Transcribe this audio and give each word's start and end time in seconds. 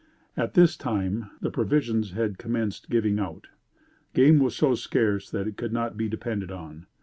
At 0.35 0.55
this 0.55 0.75
time 0.75 1.29
the 1.41 1.51
provisions 1.51 2.13
had 2.13 2.39
commenced 2.39 2.89
giving 2.89 3.19
out. 3.19 3.49
Game 4.15 4.39
was 4.39 4.55
so 4.55 4.73
scarce 4.73 5.29
that 5.29 5.47
it 5.47 5.57
could 5.57 5.71
not 5.73 5.95
be 5.95 6.09
depended 6.09 6.51
on. 6.51 6.87